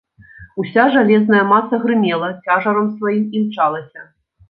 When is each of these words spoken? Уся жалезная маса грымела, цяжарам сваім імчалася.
Уся 0.63 0.85
жалезная 0.95 1.43
маса 1.53 1.81
грымела, 1.85 2.33
цяжарам 2.43 2.93
сваім 2.99 3.33
імчалася. 3.41 4.01